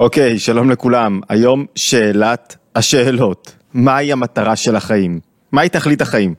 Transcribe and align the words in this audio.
אוקיי, 0.00 0.38
שלום 0.38 0.70
לכולם. 0.70 1.20
היום 1.28 1.66
שאלת 1.74 2.56
השאלות. 2.74 3.54
מהי 3.74 4.12
המטרה 4.12 4.56
של 4.56 4.76
החיים? 4.76 5.20
מהי 5.52 5.68
תכלית 5.68 6.00
החיים? 6.00 6.34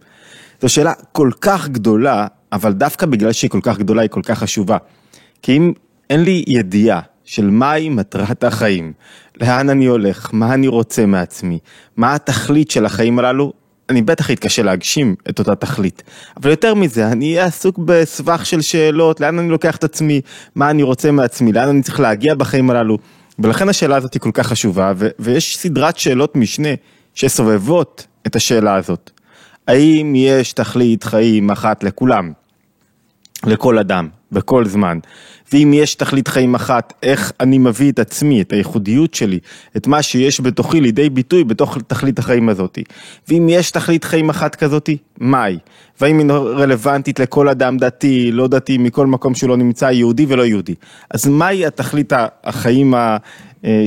זו 0.62 0.70
שאלה 0.70 0.94
כל 1.12 1.30
כך 1.42 1.70
גדולה, 1.70 2.28
אבל 2.52 2.74
דווקא 2.74 3.06
בגלל 3.06 3.32
שהיא 3.32 3.50
כל 3.50 3.60
כך 3.64 3.78
גדולה 3.78 4.02
היא 4.02 4.10
כל 4.10 4.22
כך 4.26 4.40
חשובה. 4.40 4.78
כי 5.42 5.58
אם 5.58 5.74
אין 6.10 6.24
לי 6.24 6.44
ידיעה 6.48 7.00
של 7.26 7.50
מהי 7.50 7.90
מטרת 7.90 8.44
החיים, 8.44 8.94
לאן 9.42 9.70
אני 9.70 9.86
הולך, 9.86 10.30
מה 10.34 10.54
אני 10.54 10.68
רוצה 10.68 11.06
מעצמי, 11.06 11.60
מה 11.98 12.16
התכלית 12.16 12.72
של 12.72 12.86
החיים 12.86 13.20
הללו, 13.20 13.54
אני 13.90 14.02
בטח 14.02 14.32
אתקשה 14.32 14.64
להגשים 14.64 15.16
את 15.30 15.40
אותה 15.40 15.56
תכלית. 15.56 16.04
אבל 16.38 16.50
יותר 16.50 16.74
מזה, 16.74 17.08
אני 17.08 17.34
אהיה 17.34 17.46
עסוק 17.46 17.78
בסבך 17.78 18.46
של 18.46 18.62
שאלות, 18.62 19.20
לאן 19.20 19.40
אני 19.40 19.50
לוקח 19.50 19.76
את 19.76 19.84
עצמי, 19.84 20.22
מה 20.56 20.70
אני 20.70 20.84
רוצה 20.84 21.12
מעצמי, 21.12 21.52
לאן 21.52 21.68
אני 21.70 21.82
צריך 21.82 22.00
להגיע 22.00 22.36
בחיים 22.36 22.70
הללו. 22.70 22.98
ולכן 23.44 23.70
השאלה 23.70 23.96
הזאת 23.96 24.14
היא 24.14 24.22
כל 24.22 24.32
כך 24.34 24.48
חשובה, 24.48 24.94
ו- 24.96 25.10
ויש 25.20 25.58
סדרת 25.58 25.98
שאלות 25.98 26.36
משנה 26.36 26.70
שסובבות 27.14 28.08
את 28.28 28.36
השאלה 28.36 28.76
הזאת. 28.76 29.12
האם 29.68 30.14
יש 30.16 30.54
תכלית 30.54 31.04
חיים 31.04 31.52
אחת 31.52 31.84
לכולם? 31.84 32.32
לכל 33.46 33.78
אדם, 33.78 34.08
בכל 34.32 34.66
זמן. 34.66 35.00
ואם 35.54 35.72
יש 35.76 35.96
תכלית 35.96 36.28
חיים 36.28 36.56
אחת, 36.56 36.94
איך 37.04 37.32
אני 37.40 37.58
מביא 37.58 37.92
את 37.92 38.00
עצמי, 38.00 38.42
את 38.42 38.54
הייחודיות 38.54 39.14
שלי, 39.14 39.40
את 39.78 39.88
מה 39.88 40.02
שיש 40.02 40.42
בתוכי 40.42 40.82
לידי 40.82 41.10
ביטוי 41.10 41.44
בתוך 41.44 41.78
תכלית 41.88 42.20
החיים 42.20 42.50
הזאתי. 42.50 42.84
ואם 43.28 43.48
יש 43.50 43.72
תכלית 43.72 44.04
חיים 44.04 44.30
אחת 44.30 44.56
כזאתי, 44.56 44.98
מהי? 45.18 45.58
והאם 46.02 46.20
היא 46.20 46.28
רלוונטית 46.32 47.20
לכל 47.20 47.50
אדם 47.50 47.78
דתי, 47.78 48.32
לא 48.32 48.48
דתי, 48.48 48.78
מכל 48.78 49.08
מקום 49.08 49.36
שהוא 49.36 49.50
לא 49.50 49.58
נמצא, 49.58 49.86
יהודי 49.86 50.26
ולא 50.30 50.46
יהודי. 50.46 50.76
אז 51.10 51.28
מהי 51.28 51.66
התכלית 51.66 52.14
החיים 52.44 52.94
אה, 52.96 53.18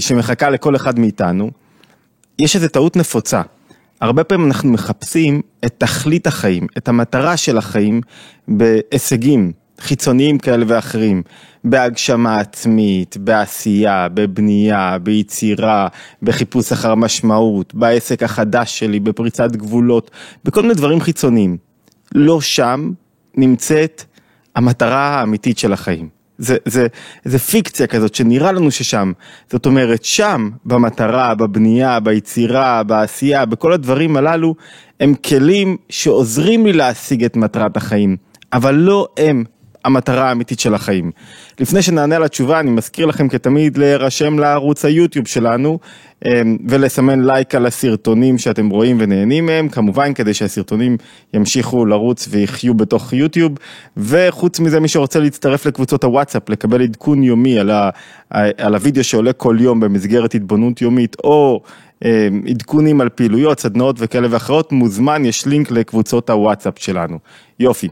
שמחכה 0.01 0.51
לכל 0.51 0.77
אחד 0.77 0.99
מאיתנו? 0.99 1.51
יש 2.39 2.57
איזו 2.57 2.69
טעות 2.69 2.97
נפוצה. 2.97 3.43
הרבה 4.05 4.25
פעמים 4.25 4.47
אנחנו 4.47 4.73
מחפשים 4.73 5.43
את 5.65 5.75
תכלית 5.79 6.27
החיים, 6.27 6.67
את 6.79 6.89
המטרה 6.89 7.37
של 7.37 7.59
החיים 7.59 8.01
בהישגים 8.49 9.53
חיצוניים 9.81 10.39
כאלה 10.39 10.65
ואחרים, 10.69 11.23
בהגשמה 11.65 12.39
עצמית, 12.39 13.17
בעשייה, 13.17 14.09
בבנייה, 14.15 14.99
ביצירה, 15.03 15.89
בחיפוש 16.23 16.73
אחר 16.73 16.95
משמעות, 16.95 17.75
בעסק 17.75 18.23
החדש 18.23 18.79
שלי, 18.79 19.01
בפריצת 19.01 19.53
גבולות, 19.53 20.11
בכל 20.45 20.63
מיני 20.63 20.75
דברים 20.75 21.01
חיצוניים. 21.01 21.57
לא 22.15 22.41
שם 22.41 22.91
נמצאת 23.37 24.05
המטרה 24.55 25.21
האמיתית 25.21 25.59
של 25.59 25.73
החיים. 25.73 26.09
זה, 26.39 26.57
זה, 26.65 26.87
זה 27.25 27.39
פיקציה 27.39 27.87
כזאת 27.87 28.15
שנראה 28.15 28.53
לנו 28.53 28.71
ששם, 28.71 29.13
זאת 29.51 29.67
אומרת 29.67 30.05
שם 30.05 30.51
במטרה, 30.65 31.35
בבנייה, 31.35 32.01
ביצירה, 32.01 32.83
בעשייה, 32.83 33.45
בכל 33.45 33.73
הדברים 33.73 34.17
הללו, 34.17 34.55
הם 35.01 35.15
כלים 35.15 35.77
שעוזרים 35.89 36.67
לי 36.67 36.73
להשיג 36.73 37.25
את 37.25 37.37
מטרת 37.37 37.77
החיים, 37.77 38.17
אבל 38.53 38.75
לא 38.75 39.09
הם 39.17 39.45
המטרה 39.85 40.29
האמיתית 40.29 40.61
של 40.61 40.75
החיים. 40.75 41.11
לפני 41.61 41.83
שנענה 41.83 42.17
על 42.17 42.25
התשובה, 42.25 42.61
אני 42.61 42.71
מזכיר 42.71 43.07
לכם 43.07 43.29
כתמיד 43.29 43.79
להירשם 43.79 44.39
לערוץ 44.39 44.85
היוטיוב 44.85 45.27
שלנו 45.27 45.79
אמ, 46.25 46.57
ולסמן 46.69 47.25
לייק 47.25 47.55
על 47.55 47.67
הסרטונים 47.67 48.39
שאתם 48.39 48.69
רואים 48.69 48.97
ונהנים 49.01 49.47
מהם, 49.47 49.69
כמובן 49.69 50.15
כדי 50.15 50.35
שהסרטונים 50.35 50.97
ימשיכו 51.35 51.87
לרוץ 51.87 52.29
ויחיו 52.31 52.75
בתוך 52.75 53.13
יוטיוב, 53.13 53.53
וחוץ 53.97 54.61
מזה 54.61 54.81
מי 54.81 54.89
שרוצה 54.89 55.21
להצטרף 55.21 55.67
לקבוצות 55.67 56.05
הוואטסאפ, 56.05 56.49
לקבל 56.49 56.83
עדכון 56.83 57.23
יומי 57.23 57.59
על, 57.59 57.71
ה, 57.71 57.91
על 58.59 58.75
הוידאו 58.75 59.05
שעולה 59.05 59.33
כל 59.33 59.57
יום 59.61 59.81
במסגרת 59.81 60.35
התבוננות 60.35 60.83
יומית, 60.83 61.17
או 61.25 61.61
אמ, 62.05 62.43
עדכונים 62.49 63.01
על 63.01 63.09
פעילויות, 63.09 63.61
סדנאות 63.61 63.97
וכאלה 63.99 64.29
ואחרות, 64.31 64.73
מוזמן, 64.73 65.25
יש 65.25 65.47
לינק 65.47 65.71
לקבוצות 65.71 66.31
הוואטסאפ 66.31 66.79
שלנו. 66.79 67.19
יופי. 67.61 67.89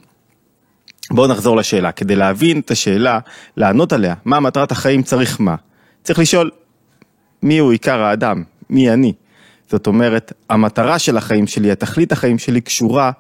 בואו 1.13 1.27
נחזור 1.27 1.57
לשאלה, 1.57 1.93
כדי 1.93 2.17
להבין 2.17 2.61
את 2.61 2.71
השאלה, 2.71 3.19
לענות 3.57 3.93
עליה, 3.93 4.15
מה 4.25 4.41
מטרת 4.41 4.73
החיים 4.73 5.03
צריך 5.03 5.41
מה? 5.41 5.55
צריך 6.03 6.19
לשאול, 6.19 6.51
מי 7.43 7.59
הוא 7.59 7.73
עיקר 7.73 8.03
האדם? 8.03 8.43
מי 8.71 8.91
אני? 8.91 9.13
זאת 9.71 9.87
אומרת, 9.87 10.33
המטרה 10.51 10.99
של 10.99 11.17
החיים 11.17 11.47
שלי, 11.47 11.71
התכלית 11.71 12.13
החיים 12.13 12.39
שלי 12.39 12.61
קשורה 12.61 13.11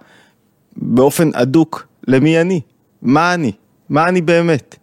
באופן 0.76 1.30
הדוק 1.34 1.86
למי 2.08 2.40
אני, 2.40 2.60
מה 3.02 3.34
אני, 3.34 3.52
מה 3.88 4.08
אני 4.08 4.20
באמת. 4.20 4.76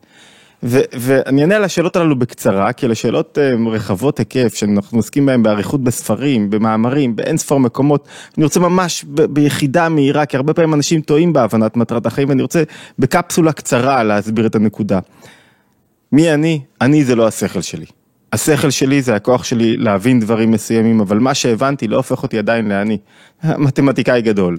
ו- 0.64 0.82
ואני 0.94 1.42
אענה 1.42 1.56
על 1.56 1.64
השאלות 1.64 1.96
הללו 1.96 2.20
בקצרה, 2.20 2.74
כי 2.74 2.86
אלה 2.86 2.96
שאלות 2.96 3.38
uh, 3.38 3.70
רחבות 3.70 4.20
היקף, 4.20 4.54
שאנחנו 4.54 4.98
עוסקים 4.98 5.26
בהן 5.26 5.44
באריכות 5.44 5.84
בספרים, 5.84 6.50
במאמרים, 6.50 7.16
באין 7.16 7.38
ספור 7.38 7.60
מקומות. 7.60 8.08
אני 8.38 8.44
רוצה 8.44 8.60
ממש 8.60 9.06
ב- 9.08 9.22
ביחידה 9.22 9.90
מהירה, 9.90 10.26
כי 10.26 10.38
הרבה 10.38 10.54
פעמים 10.54 10.74
אנשים 10.74 11.02
טועים 11.02 11.34
בהבנת 11.34 11.78
מטרת 11.78 12.06
החיים, 12.06 12.30
ואני 12.30 12.42
רוצה 12.42 12.64
בקפסולה 13.00 13.52
קצרה 13.52 14.04
להסביר 14.04 14.46
את 14.46 14.56
הנקודה. 14.56 15.00
מי 16.12 16.34
אני? 16.34 16.62
אני 16.82 17.04
זה 17.04 17.16
לא 17.16 17.28
השכל 17.28 17.62
שלי. 17.62 17.86
השכל 18.34 18.70
שלי 18.70 19.02
זה 19.02 19.16
הכוח 19.16 19.44
שלי 19.44 19.78
להבין 19.78 20.20
דברים 20.20 20.52
מסוימים, 20.52 21.00
אבל 21.00 21.20
מה 21.20 21.34
שהבנתי 21.34 21.88
לא 21.88 21.98
הופך 21.98 22.24
אותי 22.24 22.38
עדיין 22.38 22.70
לאני. 22.70 22.98
מתמטיקאי 23.44 24.22
גדול, 24.22 24.58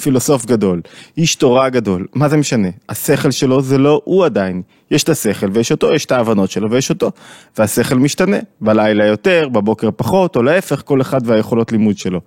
פילוסוף 0.00 0.46
גדול, 0.46 0.80
איש 1.16 1.34
תורה 1.34 1.68
גדול, 1.68 2.06
מה 2.14 2.28
זה 2.28 2.36
משנה? 2.36 2.68
השכל 2.88 3.30
שלו 3.30 3.62
זה 3.62 3.78
לא 3.78 4.02
הוא 4.04 4.24
עדיין. 4.24 4.62
יש 4.90 5.02
את 5.02 5.08
השכל 5.08 5.46
ויש 5.52 5.70
אותו, 5.72 5.92
יש 5.92 6.04
את 6.04 6.12
ההבנות 6.12 6.50
שלו 6.50 6.70
ויש 6.70 6.90
אותו. 6.90 7.10
והשכל 7.58 7.94
משתנה, 7.94 8.36
בלילה 8.60 9.06
יותר, 9.06 9.48
בבוקר 9.52 9.88
פחות, 9.96 10.36
או 10.36 10.42
להפך, 10.42 10.82
כל 10.84 11.00
אחד 11.00 11.20
והיכולות 11.24 11.72
לימוד 11.72 11.98
שלו. 11.98 12.20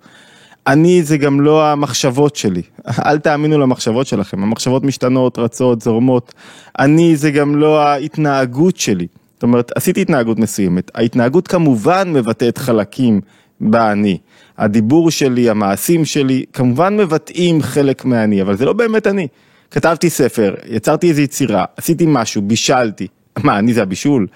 אני 0.66 1.02
זה 1.02 1.16
גם 1.16 1.40
לא 1.40 1.66
המחשבות 1.66 2.36
שלי, 2.36 2.62
אל 3.06 3.18
תאמינו 3.18 3.58
למחשבות 3.58 4.06
שלכם, 4.06 4.42
המחשבות 4.42 4.84
משתנות, 4.84 5.38
רצות, 5.38 5.82
זורמות. 5.82 6.34
אני 6.78 7.16
זה 7.16 7.30
גם 7.30 7.56
לא 7.56 7.82
ההתנהגות 7.82 8.76
שלי. 8.76 9.06
אומרת, 9.44 9.72
עשיתי 9.74 10.02
התנהגות 10.02 10.38
מסוימת, 10.38 10.90
ההתנהגות 10.94 11.48
כמובן 11.48 12.12
מבטאת 12.12 12.58
חלקים 12.58 13.20
באני. 13.60 14.18
הדיבור 14.58 15.10
שלי, 15.10 15.50
המעשים 15.50 16.04
שלי, 16.04 16.44
כמובן 16.52 16.96
מבטאים 16.96 17.62
חלק 17.62 18.04
מהאני, 18.04 18.42
אבל 18.42 18.56
זה 18.56 18.64
לא 18.64 18.72
באמת 18.72 19.06
אני. 19.06 19.28
כתבתי 19.70 20.10
ספר, 20.10 20.54
יצרתי 20.68 21.08
איזו 21.08 21.20
יצירה, 21.20 21.64
עשיתי 21.76 22.04
משהו, 22.08 22.42
בישלתי. 22.42 23.06
מה, 23.44 23.58
אני 23.58 23.74
זה 23.74 23.82
הבישול? 23.82 24.26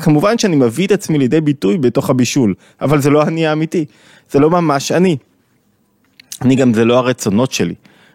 כמובן 0.00 0.38
שאני 0.38 0.56
מביא 0.56 0.86
את 0.86 0.92
עצמי 0.92 1.18
לידי 1.18 1.40
ביטוי 1.40 1.78
בתוך 1.78 2.10
הבישול, 2.10 2.54
אבל 2.80 3.00
זה 3.00 3.10
לא 3.10 3.22
אני 3.22 3.46
האמיתי, 3.46 3.84
זה 4.30 4.38
לא 4.38 4.50
ממש 4.50 4.92
אני. 4.92 5.16
אני 6.42 6.56
גם, 6.56 6.74
זה 6.74 6.84
לא 6.84 6.98
הרצונות 6.98 7.52
שלי. 7.52 7.74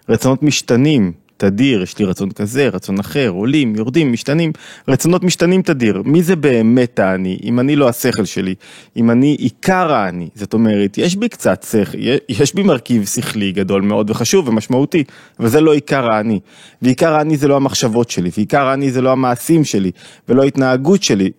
רצונות 0.09 0.43
משתנים, 0.43 1.11
תדיר, 1.43 1.81
יש 1.81 1.97
לי 1.99 2.05
רצון 2.05 2.31
כזה, 2.31 2.69
רצון 2.73 2.99
אחר, 2.99 3.29
עולים, 3.29 3.75
יורדים, 3.75 4.11
משתנים, 4.11 4.51
רצונות 4.87 5.23
משתנים 5.23 5.61
תדיר. 5.61 6.01
מי 6.05 6.23
זה 6.23 6.35
באמת 6.35 6.99
האני? 6.99 7.39
אם 7.43 7.59
אני 7.59 7.75
לא 7.75 7.89
השכל 7.89 8.25
שלי, 8.25 8.55
אם 8.97 9.11
אני 9.11 9.35
עיקר 9.39 9.93
האני, 9.93 10.29
זאת 10.35 10.53
אומרת, 10.53 10.97
יש 10.97 11.15
בי 11.15 11.29
קצת 11.29 11.65
שכל, 11.71 11.97
יש 12.29 12.55
בי 12.55 12.63
מרכיב 12.63 13.05
שכלי 13.05 13.51
גדול 13.51 13.81
מאוד 13.81 14.09
וחשוב 14.09 14.47
ומשמעותי, 14.47 15.03
אבל 15.39 15.49
זה 15.49 15.61
לא 15.61 15.73
עיקר 15.73 16.11
האני. 16.11 16.39
ועיקר 16.81 17.15
האני 17.15 17.37
זה 17.37 17.47
לא 17.47 17.55
המחשבות 17.55 18.09
שלי, 18.09 18.29
ועיקר 18.37 18.67
האני 18.67 18.91
זה 18.91 19.01
לא 19.01 19.11
המעשים 19.11 19.63
שלי, 19.63 19.91
ולא 20.29 20.43
ההתנהגות 20.43 21.03
שלי, 21.03 21.31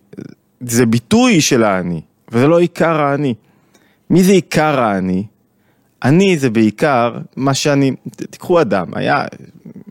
זה 0.61 0.85
ביטוי 0.85 1.41
של 1.41 1.63
האני, 1.63 2.01
וזה 2.31 2.47
לא 2.47 2.59
עיקר 2.59 3.01
האני. 3.01 3.33
מי 4.09 4.23
זה 4.23 4.31
עיקר 4.31 4.79
האני? 4.79 5.23
אני 6.03 6.37
זה 6.37 6.49
בעיקר 6.49 7.17
מה 7.35 7.53
שאני, 7.53 7.91
תיקחו 8.15 8.61
אדם, 8.61 8.85
היה, 8.93 9.25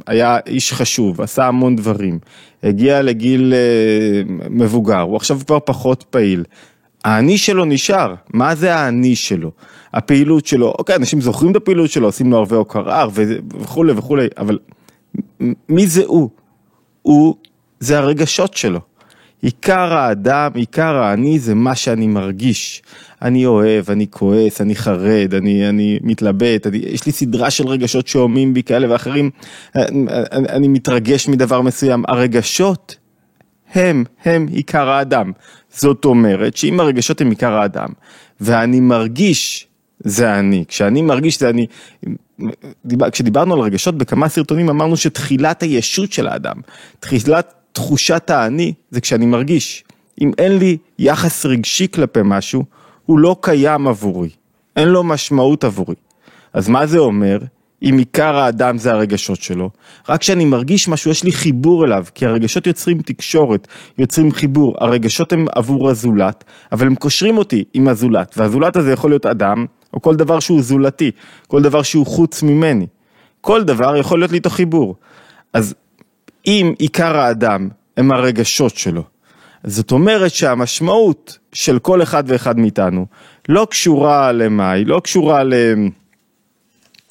היה 0.06 0.38
איש 0.46 0.72
חשוב, 0.72 1.20
עשה 1.20 1.46
המון 1.46 1.76
דברים, 1.76 2.18
הגיע 2.62 3.02
לגיל 3.02 3.54
אה, 3.54 4.22
מבוגר, 4.50 5.00
הוא 5.00 5.16
עכשיו 5.16 5.40
כבר 5.46 5.58
פחות 5.64 6.04
פעיל. 6.10 6.44
האני 7.04 7.38
שלו 7.38 7.64
נשאר, 7.64 8.14
מה 8.28 8.54
זה 8.54 8.74
האני 8.74 9.16
שלו? 9.16 9.50
הפעילות 9.94 10.46
שלו, 10.46 10.74
אוקיי, 10.78 10.96
אנשים 10.96 11.20
זוכרים 11.20 11.50
את 11.50 11.56
הפעילות 11.56 11.90
שלו, 11.90 12.06
עושים 12.06 12.30
לו 12.30 12.38
הרבה 12.38 12.56
הוקרה 12.56 13.06
וכולי 13.60 13.92
וכולי, 13.92 14.26
אבל 14.38 14.58
מי 15.68 15.86
זה 15.86 16.02
הוא? 16.06 16.30
הוא 17.02 17.34
זה 17.80 17.98
הרגשות 17.98 18.56
שלו. 18.56 18.80
עיקר 19.44 19.94
האדם, 19.94 20.50
עיקר 20.54 20.96
האני 20.96 21.38
זה 21.38 21.54
מה 21.54 21.74
שאני 21.74 22.06
מרגיש. 22.06 22.82
אני 23.22 23.46
אוהב, 23.46 23.90
אני 23.90 24.06
כועס, 24.10 24.60
אני 24.60 24.74
חרד, 24.74 25.34
אני, 25.34 25.68
אני 25.68 25.98
מתלבט, 26.02 26.66
אני, 26.66 26.76
יש 26.76 27.06
לי 27.06 27.12
סדרה 27.12 27.50
של 27.50 27.66
רגשות 27.68 28.06
שהומים 28.06 28.54
בי 28.54 28.62
כאלה 28.62 28.92
ואחרים, 28.92 29.30
אני, 29.74 30.06
אני 30.48 30.68
מתרגש 30.68 31.28
מדבר 31.28 31.60
מסוים. 31.60 32.02
הרגשות 32.08 32.96
הם, 33.74 34.04
הם 34.24 34.46
עיקר 34.50 34.88
האדם. 34.88 35.32
זאת 35.70 36.04
אומרת 36.04 36.56
שאם 36.56 36.80
הרגשות 36.80 37.20
הם 37.20 37.30
עיקר 37.30 37.52
האדם, 37.52 37.88
ואני 38.40 38.80
מרגיש, 38.80 39.66
זה 40.00 40.38
אני. 40.38 40.64
כשאני 40.68 41.02
מרגיש 41.02 41.40
זה 41.40 41.50
אני, 41.50 41.66
כשדיברנו 43.12 43.54
על 43.54 43.60
רגשות 43.60 43.98
בכמה 43.98 44.28
סרטונים 44.28 44.68
אמרנו 44.68 44.96
שתחילת 44.96 45.62
הישות 45.62 46.12
של 46.12 46.26
האדם, 46.26 46.56
תחילת 47.00 47.63
תחושת 47.74 48.30
האני 48.30 48.72
זה 48.90 49.00
כשאני 49.00 49.26
מרגיש. 49.26 49.84
אם 50.20 50.32
אין 50.38 50.58
לי 50.58 50.76
יחס 50.98 51.46
רגשי 51.46 51.88
כלפי 51.94 52.20
משהו, 52.24 52.64
הוא 53.06 53.18
לא 53.18 53.36
קיים 53.40 53.88
עבורי, 53.88 54.28
אין 54.76 54.88
לו 54.88 55.04
משמעות 55.04 55.64
עבורי. 55.64 55.94
אז 56.52 56.68
מה 56.68 56.86
זה 56.86 56.98
אומר? 56.98 57.38
אם 57.82 57.98
עיקר 57.98 58.36
האדם 58.36 58.78
זה 58.78 58.92
הרגשות 58.92 59.42
שלו, 59.42 59.70
רק 60.08 60.20
כשאני 60.20 60.44
מרגיש 60.44 60.88
משהו 60.88 61.10
יש 61.10 61.24
לי 61.24 61.32
חיבור 61.32 61.84
אליו, 61.84 62.04
כי 62.14 62.26
הרגשות 62.26 62.66
יוצרים 62.66 63.02
תקשורת, 63.02 63.68
יוצרים 63.98 64.32
חיבור, 64.32 64.74
הרגשות 64.80 65.32
הם 65.32 65.46
עבור 65.54 65.90
הזולת, 65.90 66.44
אבל 66.72 66.86
הם 66.86 66.94
קושרים 66.94 67.38
אותי 67.38 67.64
עם 67.74 67.88
הזולת, 67.88 68.34
והזולת 68.36 68.76
הזה 68.76 68.92
יכול 68.92 69.10
להיות 69.10 69.26
אדם, 69.26 69.66
או 69.94 70.02
כל 70.02 70.16
דבר 70.16 70.40
שהוא 70.40 70.62
זולתי, 70.62 71.10
כל 71.46 71.62
דבר 71.62 71.82
שהוא 71.82 72.06
חוץ 72.06 72.42
ממני, 72.42 72.86
כל 73.40 73.64
דבר 73.64 73.96
יכול 73.96 74.18
להיות 74.18 74.30
לי 74.30 74.36
איתו 74.36 74.50
חיבור. 74.50 74.94
אז 75.52 75.74
אם 76.46 76.74
עיקר 76.78 77.16
האדם 77.16 77.68
הם 77.96 78.12
הרגשות 78.12 78.76
שלו, 78.76 79.02
זאת 79.64 79.92
אומרת 79.92 80.30
שהמשמעות 80.30 81.38
של 81.52 81.78
כל 81.78 82.02
אחד 82.02 82.24
ואחד 82.26 82.58
מאיתנו 82.58 83.06
לא 83.48 83.66
קשורה 83.70 84.32
למה, 84.32 84.70
היא 84.70 84.86
לא 84.86 85.00
קשורה 85.04 85.44
ל... 85.44 85.54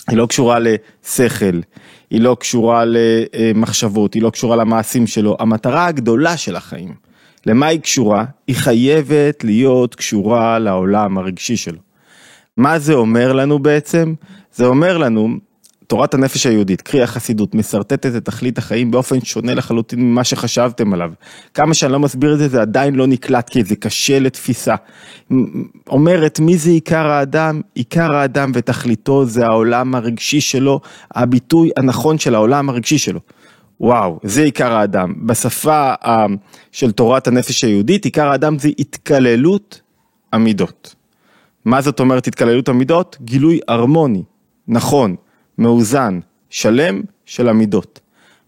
היא 0.07 0.17
לא 0.17 0.25
קשורה 0.25 0.57
לשכל, 0.59 1.59
היא 2.09 2.21
לא 2.21 2.37
קשורה 2.39 2.83
למחשבות, 2.85 4.13
היא 4.13 4.21
לא 4.21 4.29
קשורה 4.29 4.55
למעשים 4.55 5.07
שלו. 5.07 5.37
המטרה 5.39 5.85
הגדולה 5.85 6.37
של 6.37 6.55
החיים, 6.55 6.93
למה 7.45 7.65
היא 7.65 7.79
קשורה? 7.79 8.25
היא 8.47 8.55
חייבת 8.55 9.43
להיות 9.43 9.95
קשורה 9.95 10.59
לעולם 10.59 11.17
הרגשי 11.17 11.57
שלו. 11.57 11.79
מה 12.57 12.79
זה 12.79 12.93
אומר 12.93 13.33
לנו 13.33 13.59
בעצם? 13.59 14.13
זה 14.55 14.65
אומר 14.65 14.97
לנו 14.97 15.37
תורת 15.93 16.13
הנפש 16.13 16.45
היהודית, 16.45 16.81
קרי 16.81 17.03
החסידות, 17.03 17.55
משרטטת 17.55 18.15
את 18.15 18.25
תכלית 18.25 18.57
החיים 18.57 18.91
באופן 18.91 19.21
שונה 19.21 19.53
לחלוטין 19.53 19.99
ממה 19.99 20.23
שחשבתם 20.23 20.93
עליו. 20.93 21.11
כמה 21.53 21.73
שאני 21.73 21.91
לא 21.91 21.99
מסביר 21.99 22.33
את 22.33 22.39
זה, 22.39 22.47
זה 22.47 22.61
עדיין 22.61 22.95
לא 22.95 23.07
נקלט 23.07 23.49
כי 23.49 23.63
זה 23.63 23.75
קשה 23.75 24.19
לתפיסה. 24.19 24.75
אומרת, 25.87 26.39
מי 26.39 26.57
זה 26.57 26.69
עיקר 26.69 27.07
האדם? 27.07 27.61
עיקר 27.75 28.15
האדם 28.15 28.51
ותכליתו 28.53 29.25
זה 29.25 29.45
העולם 29.45 29.95
הרגשי 29.95 30.41
שלו, 30.41 30.79
הביטוי 31.15 31.69
הנכון 31.77 32.17
של 32.17 32.35
העולם 32.35 32.69
הרגשי 32.69 32.97
שלו. 32.97 33.19
וואו, 33.79 34.19
זה 34.23 34.43
עיקר 34.43 34.73
האדם. 34.73 35.13
בשפה 35.27 35.93
של 36.71 36.91
תורת 36.91 37.27
הנפש 37.27 37.63
היהודית, 37.63 38.05
עיקר 38.05 38.27
האדם 38.27 38.59
זה 38.59 38.69
התקללות 38.79 39.81
המידות. 40.31 40.95
מה 41.65 41.81
זאת 41.81 41.99
אומרת 41.99 42.27
התקללות 42.27 42.69
המידות? 42.69 43.17
גילוי 43.21 43.59
הרמוני, 43.67 44.23
נכון, 44.67 45.15
מאוזן, 45.57 46.19
שלם 46.49 47.01
של 47.25 47.49
המידות. 47.49 47.99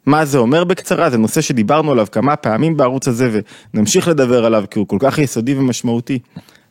מה 0.05 0.25
זה 0.25 0.37
אומר 0.37 0.63
בקצרה? 0.63 1.09
זה 1.09 1.17
נושא 1.17 1.41
שדיברנו 1.41 1.91
עליו 1.91 2.07
כמה 2.11 2.35
פעמים 2.35 2.77
בערוץ 2.77 3.07
הזה 3.07 3.41
ונמשיך 3.73 4.07
לדבר 4.07 4.45
עליו 4.45 4.63
כי 4.71 4.79
הוא 4.79 4.87
כל 4.87 4.97
כך 4.99 5.17
יסודי 5.17 5.55
ומשמעותי. 5.55 6.19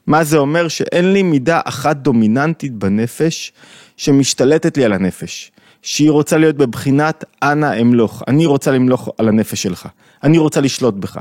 מה 0.07 0.25
זה 0.25 0.39
אומר? 0.39 0.69
שאין 0.69 1.13
לי 1.13 1.23
מידה 1.23 1.61
אחת 1.65 1.97
דומיננטית 1.97 2.73
בנפש 2.73 3.53
שמשתלטת 3.97 4.77
לי 4.77 4.85
על 4.85 4.93
הנפש. 4.93 5.53
שהיא 5.85 6.11
רוצה 6.11 6.39
להיות 6.39 6.57
בבחינת 6.57 7.25
אנא 7.43 7.81
אמלוך, 7.81 8.23
אני 8.29 8.47
רוצה 8.47 8.71
למלוך 8.71 9.09
על 9.19 9.29
הנפש 9.29 9.63
שלך, 9.63 9.89
אני 10.23 10.39
רוצה 10.39 10.61
לשלוט 10.61 10.95
בך. 10.95 11.19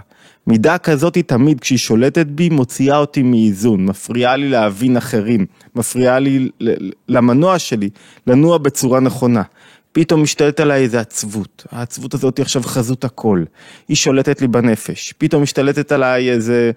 מידה 0.47 0.77
כזאת 0.77 1.15
היא 1.15 1.23
תמיד 1.23 1.59
כשהיא 1.59 1.77
שולטת 1.77 2.25
בי 2.25 2.49
מוציאה 2.49 2.97
אותי 2.97 3.23
מאיזון, 3.23 3.85
מפריעה 3.85 4.35
לי 4.35 4.49
להבין 4.49 4.97
אחרים, 4.97 5.45
מפריעה 5.75 6.19
לי 6.19 6.49
למנוע 7.07 7.59
שלי 7.59 7.89
לנוע 8.27 8.57
בצורה 8.57 8.99
נכונה. 8.99 9.41
פתאום 9.91 10.23
משתלט 10.23 10.59
עליי 10.59 10.83
איזה 10.83 10.99
עצבות, 10.99 11.65
העצבות 11.71 12.13
הזאת 12.13 12.37
היא 12.37 12.43
עכשיו 12.43 12.63
חזות 12.63 13.03
הכל, 13.03 13.43
היא 13.87 13.97
שולטת 13.97 14.41
לי 14.41 14.47
בנפש, 14.47 15.13
פתאום 15.17 15.43
משתלטת 15.43 15.91
עליי 15.91 16.31
איזה 16.31 16.71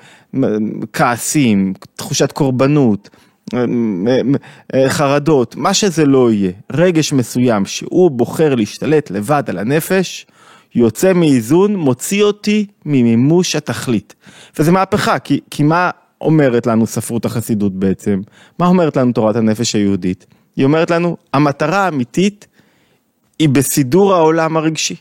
כעסים, 0.92 1.72
תחושת 1.96 2.32
קורבנות, 2.32 3.10
חרדות, 4.88 5.56
מה 5.56 5.74
שזה 5.74 6.06
לא 6.06 6.32
יהיה, 6.32 6.52
רגש 6.72 7.12
מסוים 7.12 7.66
שהוא 7.66 8.10
בוחר 8.10 8.54
להשתלט 8.54 9.10
לבד 9.10 9.42
על 9.46 9.58
הנפש, 9.58 10.26
יוצא 10.76 11.12
מאיזון, 11.12 11.76
מוציא 11.76 12.22
אותי 12.24 12.66
ממימוש 12.84 13.56
התכלית. 13.56 14.14
וזה 14.58 14.72
מהפכה, 14.72 15.18
כי, 15.18 15.40
כי 15.50 15.62
מה 15.62 15.90
אומרת 16.20 16.66
לנו 16.66 16.86
ספרות 16.86 17.24
החסידות 17.24 17.72
בעצם? 17.74 18.20
מה 18.58 18.66
אומרת 18.66 18.96
לנו 18.96 19.12
תורת 19.12 19.36
הנפש 19.36 19.74
היהודית? 19.74 20.26
היא 20.56 20.64
אומרת 20.64 20.90
לנו, 20.90 21.16
המטרה 21.32 21.78
האמיתית 21.78 22.46
היא 23.38 23.48
בסידור 23.48 24.14
העולם 24.14 24.56
הרגשי, 24.56 24.96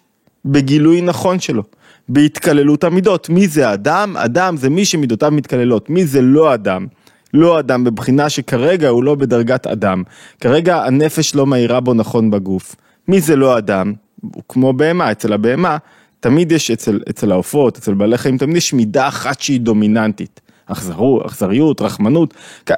בגילוי 0.45 1.01
נכון 1.01 1.39
שלו, 1.39 1.63
בהתקללות 2.09 2.83
המידות. 2.83 3.29
מי 3.29 3.47
זה 3.47 3.73
אדם? 3.73 4.17
אדם 4.17 4.57
זה 4.57 4.69
מי 4.69 4.85
שמידותיו 4.85 5.31
מתקללות. 5.31 5.89
מי 5.89 6.05
זה 6.05 6.21
לא 6.21 6.53
אדם? 6.53 6.87
לא 7.33 7.59
אדם 7.59 7.83
בבחינה 7.83 8.29
שכרגע 8.29 8.89
הוא 8.89 9.03
לא 9.03 9.15
בדרגת 9.15 9.67
אדם. 9.67 10.03
כרגע 10.39 10.83
הנפש 10.85 11.35
לא 11.35 11.45
מאירה 11.45 11.79
בו 11.79 11.93
נכון 11.93 12.31
בגוף. 12.31 12.75
מי 13.07 13.21
זה 13.21 13.35
לא 13.35 13.57
אדם? 13.57 13.93
הוא 14.35 14.43
כמו 14.49 14.73
בהמה, 14.73 15.11
אצל 15.11 15.33
הבהמה 15.33 15.77
תמיד 16.19 16.51
יש, 16.51 16.71
אצל, 16.71 16.99
אצל 17.09 17.31
העופות, 17.31 17.77
אצל 17.77 17.93
בעלי 17.93 18.17
חיים, 18.17 18.37
תמיד 18.37 18.57
יש 18.57 18.73
מידה 18.73 19.07
אחת 19.07 19.41
שהיא 19.41 19.61
דומיננטית. 19.61 20.41
אכזרו, 20.65 21.21
אכזריות, 21.25 21.81
רחמנות, 21.81 22.33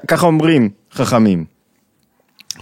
ככה 0.07 0.25
אומרים 0.25 0.69
חכמים. 0.91 1.45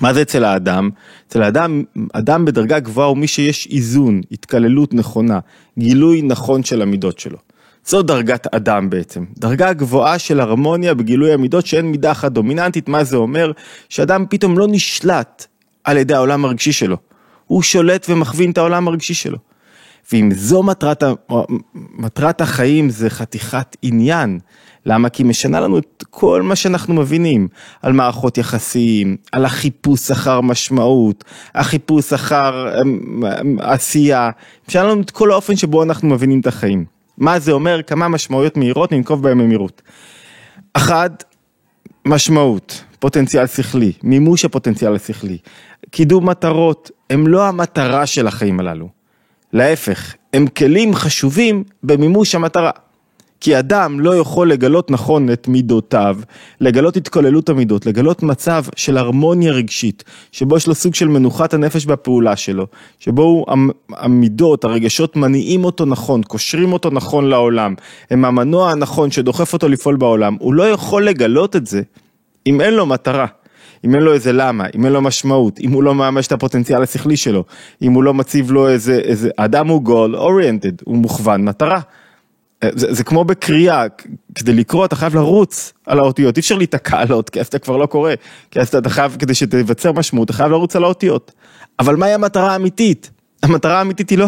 מה 0.01 0.13
זה 0.13 0.21
אצל 0.21 0.43
האדם? 0.43 0.89
אצל 1.27 1.41
האדם, 1.41 1.83
אדם 2.13 2.45
בדרגה 2.45 2.79
גבוהה 2.79 3.07
הוא 3.07 3.17
מי 3.17 3.27
שיש 3.27 3.67
איזון, 3.71 4.21
התקללות 4.31 4.93
נכונה, 4.93 5.39
גילוי 5.79 6.21
נכון 6.21 6.63
של 6.63 6.81
המידות 6.81 7.19
שלו. 7.19 7.37
זו 7.85 8.01
דרגת 8.01 8.55
אדם 8.55 8.89
בעצם, 8.89 9.25
דרגה 9.37 9.73
גבוהה 9.73 10.19
של 10.19 10.39
הרמוניה 10.39 10.93
בגילוי 10.93 11.33
המידות 11.33 11.65
שאין 11.65 11.85
מידה 11.85 12.11
אחת 12.11 12.31
דומיננטית, 12.31 12.89
מה 12.89 13.03
זה 13.03 13.17
אומר? 13.17 13.51
שאדם 13.89 14.25
פתאום 14.29 14.57
לא 14.57 14.67
נשלט 14.67 15.45
על 15.83 15.97
ידי 15.97 16.13
העולם 16.13 16.45
הרגשי 16.45 16.71
שלו. 16.71 16.97
הוא 17.47 17.61
שולט 17.63 18.05
ומכווין 18.09 18.51
את 18.51 18.57
העולם 18.57 18.87
הרגשי 18.87 19.13
שלו. 19.13 19.37
ואם 20.11 20.29
זו 20.33 20.63
מטרת, 20.63 21.03
מטרת 21.73 22.41
החיים 22.41 22.89
זה 22.89 23.09
חתיכת 23.09 23.77
עניין. 23.81 24.39
למה? 24.85 25.09
כי 25.09 25.23
משנה 25.23 25.59
לנו 25.59 25.77
את 25.77 26.03
כל 26.09 26.41
מה 26.41 26.55
שאנחנו 26.55 26.93
מבינים 26.93 27.47
על 27.81 27.93
מערכות 27.93 28.37
יחסים, 28.37 29.17
על 29.31 29.45
החיפוש 29.45 30.11
אחר 30.11 30.41
משמעות, 30.41 31.23
החיפוש 31.55 32.13
אחר 32.13 32.81
אמ, 32.81 32.99
אמ, 33.41 33.57
עשייה, 33.61 34.29
משנה 34.69 34.83
לנו 34.83 35.01
את 35.01 35.11
כל 35.11 35.31
האופן 35.31 35.55
שבו 35.55 35.83
אנחנו 35.83 36.09
מבינים 36.09 36.39
את 36.39 36.47
החיים. 36.47 36.85
מה 37.17 37.39
זה 37.39 37.51
אומר? 37.51 37.81
כמה 37.81 38.07
משמעויות 38.07 38.57
מהירות, 38.57 38.91
ננקוב 38.91 39.23
בהן 39.23 39.37
במהירות. 39.37 39.81
אחת, 40.73 41.23
משמעות, 42.05 42.83
פוטנציאל 42.99 43.47
שכלי, 43.47 43.91
מימוש 44.03 44.45
הפוטנציאל 44.45 44.95
השכלי, 44.95 45.37
קידום 45.95 46.29
מטרות, 46.29 46.91
הם 47.09 47.27
לא 47.27 47.47
המטרה 47.47 48.05
של 48.05 48.27
החיים 48.27 48.59
הללו. 48.59 48.89
להפך, 49.53 50.15
הם 50.33 50.47
כלים 50.47 50.95
חשובים 50.95 51.63
במימוש 51.83 52.35
המטרה. 52.35 52.71
כי 53.39 53.59
אדם 53.59 53.99
לא 53.99 54.17
יכול 54.17 54.51
לגלות 54.51 54.91
נכון 54.91 55.31
את 55.31 55.47
מידותיו, 55.47 56.17
לגלות 56.61 56.97
התכוללות 56.97 57.49
המידות, 57.49 57.85
לגלות 57.85 58.23
מצב 58.23 58.63
של 58.75 58.97
הרמוניה 58.97 59.51
רגשית, 59.51 60.03
שבו 60.31 60.57
יש 60.57 60.67
לו 60.67 60.75
סוג 60.75 60.95
של 60.95 61.07
מנוחת 61.07 61.53
הנפש 61.53 61.85
בפעולה 61.85 62.35
שלו, 62.35 62.67
שבו 62.99 63.21
הוא, 63.21 63.45
המידות, 63.89 64.63
הרגשות 64.63 65.15
מניעים 65.15 65.65
אותו 65.65 65.85
נכון, 65.85 66.23
קושרים 66.23 66.73
אותו 66.73 66.89
נכון 66.89 67.25
לעולם, 67.25 67.73
הם 68.11 68.25
המנוע 68.25 68.71
הנכון 68.71 69.11
שדוחף 69.11 69.53
אותו 69.53 69.67
לפעול 69.67 69.95
בעולם, 69.95 70.37
הוא 70.39 70.53
לא 70.53 70.69
יכול 70.69 71.05
לגלות 71.05 71.55
את 71.55 71.67
זה 71.67 71.81
אם 72.47 72.61
אין 72.61 72.73
לו 72.73 72.85
מטרה. 72.85 73.25
אם 73.85 73.95
אין 73.95 74.03
לו 74.03 74.13
איזה 74.13 74.31
למה, 74.33 74.65
אם 74.75 74.85
אין 74.85 74.93
לו 74.93 75.01
משמעות, 75.01 75.59
אם 75.59 75.71
הוא 75.71 75.83
לא 75.83 75.95
מממש 75.95 76.27
את 76.27 76.31
הפוטנציאל 76.31 76.83
השכלי 76.83 77.17
שלו, 77.17 77.43
אם 77.81 77.93
הוא 77.93 78.03
לא 78.03 78.13
מציב 78.13 78.51
לו 78.51 78.69
איזה, 78.69 78.95
איזה, 78.95 79.29
אדם 79.37 79.67
הוא 79.67 79.81
גול 79.81 80.15
אוריינטד, 80.15 80.81
הוא 80.83 80.97
מוכוון 80.97 81.45
מטרה. 81.45 81.79
זה, 82.63 82.93
זה 82.93 83.03
כמו 83.03 83.23
בקריאה, 83.23 83.85
כדי 84.35 84.53
לקרוא 84.53 84.85
אתה 84.85 84.95
חייב 84.95 85.15
לרוץ 85.15 85.73
על 85.87 85.99
האותיות, 85.99 86.37
אי 86.37 86.39
אפשר 86.39 86.55
להיתקע 86.55 86.97
על 86.97 87.11
האות, 87.11 87.29
כי 87.29 87.39
אז 87.39 87.47
אתה 87.47 87.59
כבר 87.59 87.77
לא 87.77 87.85
קורא, 87.85 88.11
כי 88.51 88.59
אז 88.59 88.75
אתה 88.75 88.89
חייב, 88.89 89.15
כדי 89.19 89.33
שתיווצר 89.33 89.91
משמעות, 89.91 90.29
אתה 90.29 90.37
חייב 90.37 90.51
לרוץ 90.51 90.75
על 90.75 90.83
האותיות. 90.83 91.31
אבל 91.79 91.95
מהי 91.95 92.13
המטרה 92.13 92.51
האמיתית? 92.51 93.11
המטרה 93.43 93.79
האמיתית 93.79 94.09
היא 94.09 94.17
לא 94.17 94.27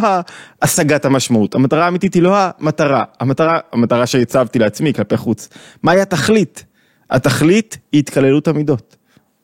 השגת 0.62 1.06
המשמעות, 1.06 1.56
המטרה 1.56 1.86
האמיתית 1.86 2.14
היא 2.14 2.24
לא 2.24 2.36
המטרה, 2.38 3.04
המטרה, 3.20 3.60
המטרה 3.74 4.06
שהצבתי 4.06 4.60
לעצמי 4.60 4.94
כלפי 4.94 5.18
חוץ. 5.18 5.50
מהי 5.84 6.02
התכלית? 6.02 6.66
התכלית 7.10 7.78
היא 7.92 8.00
התקללות 8.00 8.48
המידות. 8.48 8.97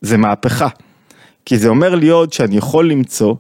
זה 0.03 0.17
מהפכה. 0.17 0.67
כי 1.45 1.57
זה 1.57 1.67
אומר 1.67 1.95
לי 1.95 2.09
עוד 2.09 2.33
שאני 2.33 2.57
יכול 2.57 2.89
למצוא 2.89 3.35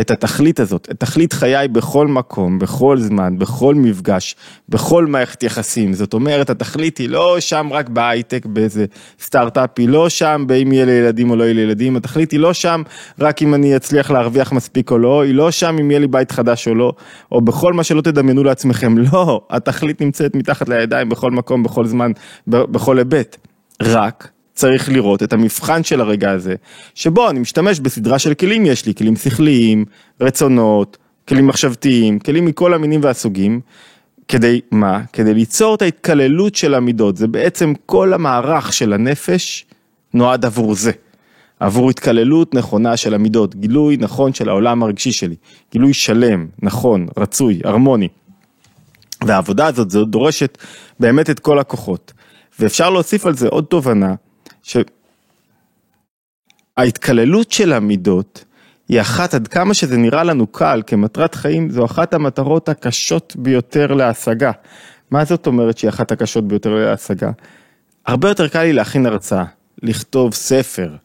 את 0.00 0.10
התכלית 0.10 0.60
הזאת, 0.60 0.88
את 0.90 1.00
תכלית 1.00 1.32
חיי 1.32 1.68
בכל 1.68 2.06
מקום, 2.06 2.58
בכל 2.58 2.98
זמן, 2.98 3.38
בכל 3.38 3.74
מפגש, 3.74 4.36
בכל 4.68 5.06
מערכת 5.06 5.42
יחסים. 5.42 5.92
זאת 5.92 6.14
אומרת, 6.14 6.50
התכלית 6.50 6.98
היא 6.98 7.08
לא 7.08 7.40
שם 7.40 7.68
רק 7.72 7.88
בהייטק, 7.88 8.46
באיזה 8.46 8.86
סטארט-אפ, 9.20 9.70
היא 9.78 9.88
לא 9.88 10.08
שם 10.08 10.44
באם 10.46 10.72
יהיה 10.72 10.84
לי 10.84 10.92
ילדים 10.92 11.30
או 11.30 11.36
לא 11.36 11.44
יהיה 11.44 11.54
לי 11.54 11.60
ילדים, 11.60 11.96
התכלית 11.96 12.30
היא 12.30 12.40
לא 12.40 12.52
שם 12.52 12.82
רק 13.20 13.42
אם 13.42 13.54
אני 13.54 13.76
אצליח 13.76 14.10
להרוויח 14.10 14.52
מספיק 14.52 14.90
או 14.90 14.98
לא, 14.98 15.22
היא 15.22 15.34
לא 15.34 15.50
שם 15.50 15.76
אם 15.80 15.90
יהיה 15.90 16.00
לי 16.00 16.06
בית 16.06 16.32
חדש 16.32 16.68
או 16.68 16.74
לא, 16.74 16.92
או 17.32 17.40
בכל 17.40 17.72
מה 17.72 17.84
שלא 17.84 18.00
תדמיינו 18.00 18.44
לעצמכם, 18.44 18.98
לא, 19.12 19.40
התכלית 19.50 20.00
נמצאת 20.00 20.34
מתחת 20.34 20.68
לידיים 20.68 21.08
בכל 21.08 21.30
מקום, 21.30 21.62
בכל 21.62 21.86
זמן, 21.86 22.12
בכל 22.46 22.98
היבט. 22.98 23.36
רק 23.82 24.28
צריך 24.58 24.88
לראות 24.88 25.22
את 25.22 25.32
המבחן 25.32 25.84
של 25.84 26.00
הרגע 26.00 26.30
הזה, 26.30 26.54
שבו 26.94 27.30
אני 27.30 27.38
משתמש 27.40 27.80
בסדרה 27.80 28.18
של 28.18 28.34
כלים 28.34 28.66
יש 28.66 28.86
לי, 28.86 28.94
כלים 28.94 29.16
שכליים, 29.16 29.84
רצונות, 30.20 30.96
כלים 31.28 31.46
מחשבתיים, 31.46 32.18
כלים 32.18 32.44
מכל 32.44 32.74
המינים 32.74 33.00
והסוגים, 33.02 33.60
כדי 34.28 34.60
מה? 34.70 35.00
כדי 35.12 35.34
ליצור 35.34 35.74
את 35.74 35.82
ההתקללות 35.82 36.54
של 36.54 36.74
המידות, 36.74 37.16
זה 37.16 37.26
בעצם 37.26 37.72
כל 37.86 38.12
המערך 38.12 38.72
של 38.72 38.92
הנפש 38.92 39.66
נועד 40.14 40.44
עבור 40.44 40.74
זה, 40.74 40.92
עבור 41.60 41.90
התקללות 41.90 42.54
נכונה 42.54 42.96
של 42.96 43.14
המידות, 43.14 43.54
גילוי 43.54 43.96
נכון 43.96 44.32
של 44.32 44.48
העולם 44.48 44.82
הרגשי 44.82 45.12
שלי, 45.12 45.36
גילוי 45.72 45.94
שלם, 45.94 46.46
נכון, 46.62 47.06
רצוי, 47.16 47.60
הרמוני. 47.64 48.08
והעבודה 49.26 49.66
הזאת, 49.66 49.90
זו 49.90 50.04
דורשת 50.04 50.58
באמת 51.00 51.30
את 51.30 51.40
כל 51.40 51.58
הכוחות. 51.58 52.12
ואפשר 52.60 52.90
להוסיף 52.90 53.26
על 53.26 53.34
זה 53.34 53.48
עוד 53.48 53.64
תובנה, 53.64 54.14
שההתקללות 56.76 57.52
של 57.52 57.72
המידות 57.72 58.44
היא 58.88 59.00
אחת, 59.00 59.34
עד 59.34 59.48
כמה 59.48 59.74
שזה 59.74 59.96
נראה 59.96 60.24
לנו 60.24 60.46
קל 60.46 60.82
כמטרת 60.86 61.34
חיים, 61.34 61.70
זו 61.70 61.84
אחת 61.84 62.14
המטרות 62.14 62.68
הקשות 62.68 63.36
ביותר 63.38 63.86
להשגה. 63.94 64.50
מה 65.10 65.24
זאת 65.24 65.46
אומרת 65.46 65.78
שהיא 65.78 65.88
אחת 65.88 66.12
הקשות 66.12 66.48
ביותר 66.48 66.74
להשגה? 66.74 67.30
הרבה 68.06 68.28
יותר 68.28 68.48
קל 68.48 68.62
לי 68.62 68.72
להכין 68.72 69.06
הרצאה, 69.06 69.44
לכתוב 69.82 70.34
ספר, 70.34 70.96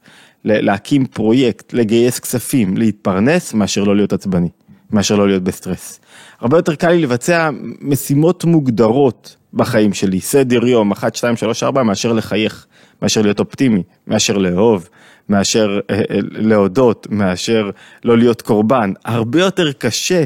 להקים 0.45 1.05
פרויקט, 1.05 1.73
לגייס 1.73 2.19
כספים, 2.19 2.77
להתפרנס, 2.77 3.53
מאשר 3.53 3.83
לא 3.83 3.95
להיות 3.95 4.13
עצבני, 4.13 4.49
מאשר 4.91 5.15
לא 5.15 5.27
להיות 5.27 5.43
בסטרס. 5.43 5.99
הרבה 6.39 6.57
יותר 6.57 6.75
קל 6.75 6.89
לי 6.89 7.01
לבצע 7.01 7.49
משימות 7.81 8.45
מוגדרות 8.45 9.35
בחיים 9.53 9.93
שלי, 9.93 10.21
סדר 10.21 10.67
יום, 10.67 10.91
1, 10.91 11.15
2, 11.15 11.35
3, 11.35 11.63
4, 11.63 11.83
מאשר 11.83 12.13
לחייך, 12.13 12.65
מאשר 13.03 13.21
להיות 13.21 13.39
אופטימי, 13.39 13.83
מאשר 14.07 14.37
לאהוב, 14.37 14.89
מאשר 15.29 15.79
אה, 15.89 15.95
אה, 15.95 16.17
להודות, 16.31 17.07
מאשר 17.09 17.69
לא 18.03 18.17
להיות 18.17 18.41
קורבן. 18.41 18.93
הרבה 19.05 19.39
יותר 19.39 19.71
קשה 19.71 20.23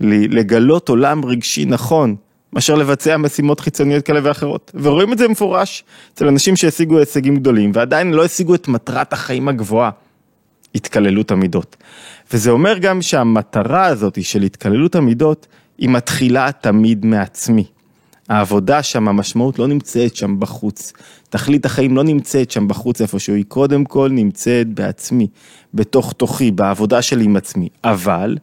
לי 0.00 0.28
לגלות 0.28 0.88
עולם 0.88 1.24
רגשי 1.24 1.64
נכון, 1.64 2.16
מאשר 2.52 2.74
לבצע 2.74 3.16
משימות 3.16 3.60
חיצוניות 3.60 4.04
כאלה 4.04 4.20
ואחרות. 4.22 4.72
ורואים 4.74 5.12
את 5.12 5.18
זה 5.18 5.28
מפורש 5.28 5.84
אצל 6.14 6.28
אנשים 6.28 6.56
שהשיגו 6.56 6.98
הישגים 6.98 7.36
גדולים 7.36 7.70
ועדיין 7.74 8.12
לא 8.12 8.24
השיגו 8.24 8.54
את 8.54 8.68
מטרת 8.68 9.12
החיים 9.12 9.48
הגבוהה, 9.48 9.90
התקללות 10.74 11.30
המידות. 11.30 11.76
וזה 12.32 12.50
אומר 12.50 12.78
גם 12.78 13.02
שהמטרה 13.02 13.86
הזאת 13.86 14.24
של 14.24 14.42
התקללות 14.42 14.94
המידות, 14.94 15.46
היא 15.78 15.88
מתחילה 15.88 16.50
תמיד 16.60 17.06
מעצמי. 17.06 17.64
העבודה 18.28 18.82
שם, 18.82 19.08
המשמעות 19.08 19.58
לא 19.58 19.66
נמצאת 19.66 20.16
שם 20.16 20.40
בחוץ. 20.40 20.92
תכלית 21.30 21.64
החיים 21.64 21.96
לא 21.96 22.04
נמצאת 22.04 22.50
שם 22.50 22.68
בחוץ 22.68 23.00
איפשהו, 23.00 23.34
היא 23.34 23.44
קודם 23.48 23.84
כל 23.84 24.08
נמצאת 24.12 24.68
בעצמי, 24.68 25.26
בתוך 25.74 26.12
תוכי, 26.12 26.50
בעבודה 26.50 27.02
שלי 27.02 27.24
עם 27.24 27.36
עצמי. 27.36 27.68
אבל 27.84 28.36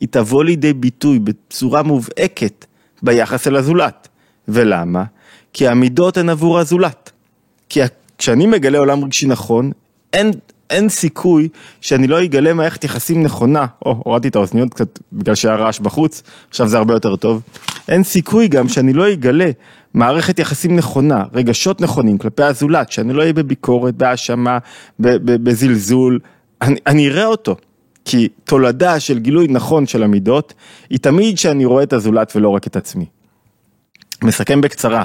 היא 0.00 0.08
תבוא 0.10 0.44
לידי 0.44 0.72
ביטוי 0.72 1.18
בצורה 1.18 1.82
מובהקת 1.82 2.64
ביחס 3.02 3.46
אל 3.46 3.56
הזולת. 3.56 4.08
ולמה? 4.48 5.04
כי 5.52 5.68
המידות 5.68 6.16
הן 6.16 6.28
עבור 6.28 6.58
הזולת. 6.58 7.12
כי 7.68 7.80
כשאני 8.18 8.46
מגלה 8.46 8.78
עולם 8.78 9.04
רגשי 9.04 9.26
נכון, 9.26 9.72
אין 10.12 10.30
אין 10.70 10.88
סיכוי 10.88 11.48
שאני 11.80 12.06
לא 12.06 12.24
אגלה 12.24 12.54
מערכת 12.54 12.84
יחסים 12.84 13.22
נכונה, 13.22 13.66
או, 13.86 14.02
הורדתי 14.04 14.28
את 14.28 14.36
האוזניות 14.36 14.74
קצת 14.74 14.98
בגלל 15.12 15.34
שהיה 15.34 15.54
רעש 15.54 15.80
בחוץ, 15.80 16.22
עכשיו 16.48 16.68
זה 16.68 16.78
הרבה 16.78 16.94
יותר 16.94 17.16
טוב. 17.16 17.42
אין 17.88 18.04
סיכוי 18.04 18.48
גם 18.48 18.68
שאני 18.68 18.92
לא 18.92 19.12
אגלה 19.12 19.50
מערכת 19.94 20.38
יחסים 20.38 20.76
נכונה, 20.76 21.24
רגשות 21.32 21.80
נכונים 21.80 22.18
כלפי 22.18 22.42
הזולת, 22.42 22.92
שאני 22.92 23.12
לא 23.12 23.20
אהיה 23.20 23.32
בביקורת, 23.32 23.94
בהאשמה, 23.94 24.58
בזלזול, 24.98 26.18
אני, 26.62 26.76
אני 26.86 27.08
אראה 27.08 27.26
אותו. 27.26 27.56
כי 28.04 28.28
תולדה 28.44 29.00
של 29.00 29.18
גילוי 29.18 29.46
נכון 29.50 29.86
של 29.86 30.02
המידות, 30.02 30.54
היא 30.90 30.98
תמיד 30.98 31.38
שאני 31.38 31.64
רואה 31.64 31.82
את 31.82 31.92
הזולת 31.92 32.36
ולא 32.36 32.48
רק 32.48 32.66
את 32.66 32.76
עצמי. 32.76 33.06
מסכם 34.22 34.60
בקצרה, 34.60 35.04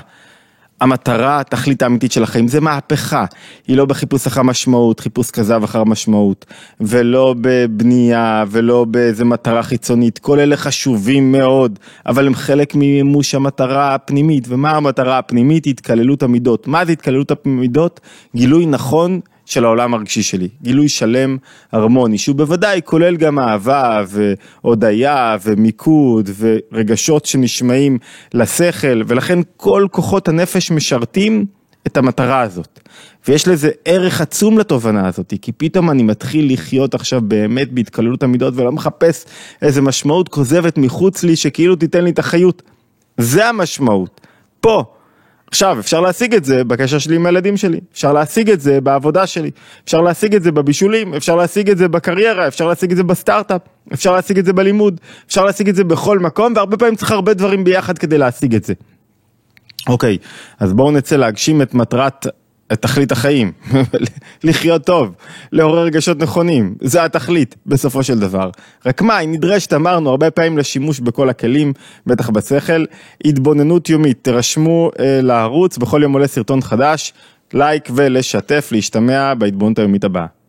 המטרה, 0.81 1.39
התכלית 1.39 1.81
האמיתית 1.81 2.11
של 2.11 2.23
החיים 2.23 2.47
זה 2.47 2.61
מהפכה, 2.61 3.25
היא 3.67 3.77
לא 3.77 3.85
בחיפוש 3.85 4.27
אחר 4.27 4.41
משמעות, 4.41 4.99
חיפוש 4.99 5.31
כזב 5.31 5.63
אחר 5.63 5.83
משמעות, 5.83 6.45
ולא 6.81 7.35
בבנייה, 7.41 8.43
ולא 8.51 8.85
באיזה 8.85 9.25
מטרה 9.25 9.63
חיצונית, 9.63 10.19
כל 10.19 10.39
אלה 10.39 10.57
חשובים 10.57 11.31
מאוד, 11.31 11.79
אבל 12.05 12.27
הם 12.27 12.35
חלק 12.35 12.75
ממימוש 12.75 13.35
המטרה 13.35 13.95
הפנימית, 13.95 14.45
ומה 14.47 14.71
המטרה 14.71 15.17
הפנימית? 15.17 15.67
התקללות 15.67 16.23
המידות. 16.23 16.67
מה 16.67 16.85
זה 16.85 16.91
התקללות 16.91 17.31
המידות? 17.45 17.99
גילוי 18.35 18.65
נכון 18.65 19.19
של 19.45 19.65
העולם 19.65 19.93
הרגשי 19.93 20.23
שלי, 20.23 20.49
גילוי 20.61 20.89
שלם 20.89 21.37
הרמוני, 21.71 22.17
שהוא 22.17 22.35
בוודאי 22.35 22.81
כולל 22.85 23.15
גם 23.15 23.39
אהבה 23.39 24.03
והודיה 24.07 25.37
ומיקוד 25.43 26.29
ורגשות 26.37 27.25
שנשמעים 27.25 27.97
לשכל, 28.33 29.01
ולכן 29.07 29.39
כל 29.57 29.87
כוחות 29.91 30.27
הנפש 30.27 30.71
משרתים 30.71 31.45
את 31.87 31.97
המטרה 31.97 32.41
הזאת. 32.41 32.79
ויש 33.27 33.47
לזה 33.47 33.69
ערך 33.85 34.21
עצום 34.21 34.57
לתובנה 34.57 35.07
הזאת, 35.07 35.33
כי 35.41 35.51
פתאום 35.51 35.89
אני 35.89 36.03
מתחיל 36.03 36.53
לחיות 36.53 36.93
עכשיו 36.93 37.21
באמת 37.21 37.71
בהתקללות 37.71 38.23
המידות 38.23 38.53
ולא 38.57 38.71
מחפש 38.71 39.25
איזה 39.61 39.81
משמעות 39.81 40.29
כוזבת 40.29 40.77
מחוץ 40.77 41.23
לי 41.23 41.35
שכאילו 41.35 41.75
תיתן 41.75 42.03
לי 42.03 42.09
את 42.09 42.19
החיות. 42.19 42.61
זה 43.17 43.47
המשמעות. 43.47 44.21
פה. 44.61 44.83
עכשיו, 45.53 45.79
אפשר 45.79 46.01
להשיג 46.01 46.35
את 46.35 46.45
זה 46.45 46.63
בקשר 46.63 46.99
שלי 46.99 47.15
עם 47.15 47.25
הילדים 47.25 47.57
שלי, 47.57 47.79
אפשר 47.93 48.13
להשיג 48.13 48.49
את 48.49 48.61
זה 48.61 48.81
בעבודה 48.81 49.27
שלי, 49.27 49.51
אפשר 49.85 50.01
להשיג 50.01 50.35
את 50.35 50.43
זה 50.43 50.51
בבישולים, 50.51 51.13
אפשר 51.13 51.35
להשיג 51.35 51.69
את 51.69 51.77
זה 51.77 51.87
בקריירה, 51.87 52.47
אפשר 52.47 52.67
להשיג 52.67 52.91
את 52.91 52.97
זה 52.97 53.03
בסטארט-אפ, 53.03 53.61
אפשר 53.93 54.11
להשיג 54.11 54.39
את 54.39 54.45
זה 54.45 54.53
בלימוד, 54.53 55.01
אפשר 55.27 55.45
להשיג 55.45 55.69
את 55.69 55.75
זה 55.75 55.83
בכל 55.83 56.19
מקום, 56.19 56.53
והרבה 56.55 56.77
פעמים 56.77 56.95
צריך 56.95 57.11
הרבה 57.11 57.33
דברים 57.33 57.63
ביחד 57.63 57.97
כדי 57.97 58.17
להשיג 58.17 58.55
את 58.55 58.63
זה. 58.63 58.73
אוקיי, 59.87 60.17
אז 60.59 60.73
בואו 60.73 60.91
נצא 60.91 61.15
להגשים 61.15 61.61
את 61.61 61.73
מטרת 61.73 62.27
תכלית 62.75 63.11
החיים, 63.11 63.51
לחיות 64.43 64.85
טוב, 64.85 65.13
לעורר 65.51 65.83
רגשות 65.83 66.19
נכונים, 66.19 66.75
זה 66.81 67.03
התכלית 67.03 67.55
בסופו 67.65 68.03
של 68.03 68.19
דבר. 68.19 68.49
רק 68.85 69.01
מה, 69.01 69.17
היא 69.17 69.29
נדרשת, 69.29 69.73
אמרנו, 69.73 70.09
הרבה 70.09 70.31
פעמים 70.31 70.57
לשימוש 70.57 70.99
בכל 70.99 71.29
הכלים, 71.29 71.73
בטח 72.07 72.29
בשכל, 72.29 72.85
התבוננות 73.25 73.89
יומית, 73.89 74.17
תירשמו 74.21 74.91
אה, 74.99 75.19
לערוץ, 75.21 75.77
בכל 75.77 75.99
יום 76.03 76.13
עולה 76.13 76.27
סרטון 76.27 76.61
חדש, 76.61 77.13
לייק 77.53 77.89
ולשתף, 77.95 78.69
להשתמע 78.71 79.33
בהתבוננות 79.33 79.79
היומית 79.79 80.03
הבאה. 80.03 80.42